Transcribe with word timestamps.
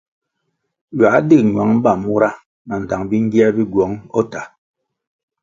Ywā 0.95 1.11
dig 1.27 1.41
ñwang 1.51 1.73
ba 1.83 1.91
mura 2.03 2.29
nandtang 2.67 3.05
bingier 3.09 3.49
bi 3.57 3.63
gywong 3.71 3.95
o 4.19 4.21
tah. 4.31 4.47